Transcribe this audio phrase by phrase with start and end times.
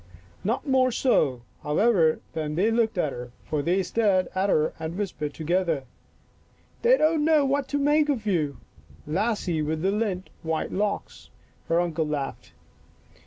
[0.43, 4.97] Not more so, however, than they looked at her, for they stared at her and
[4.97, 5.83] whispered together."
[6.81, 8.57] They don't know what to make of you,
[9.05, 11.29] 1 Lassie with the lint white locks,'"
[11.69, 12.53] her uncle laughed.